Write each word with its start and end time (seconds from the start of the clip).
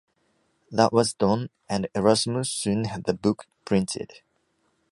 That 0.71 0.91
was 0.91 1.13
done, 1.13 1.51
and 1.69 1.87
Erasmus 1.93 2.49
soon 2.49 2.85
had 2.85 3.03
the 3.03 3.13
book 3.13 3.45
printed. 3.65 4.21